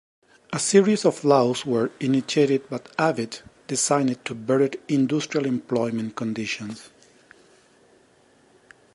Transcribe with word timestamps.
A 0.51 0.57
series 0.57 1.05
of 1.05 1.23
laws 1.23 1.63
were 1.63 1.91
initiated 1.99 2.67
by 2.71 2.79
Abbett, 2.97 3.43
designed 3.67 4.25
to 4.25 4.33
better 4.33 4.71
industrial 4.87 5.45
employment 5.45 6.15
conditions. 6.15 6.89